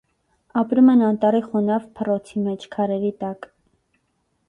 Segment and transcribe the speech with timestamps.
[0.61, 3.51] Ապրում են անտառի խոնավ փռոցի մեջ, քարերի տակ։